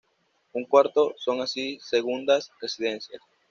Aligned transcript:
Un 0.53 0.65
cuarto 0.65 1.13
son 1.19 1.41
así 1.41 1.77
segundas 1.79 2.49
residencias. 2.59 3.21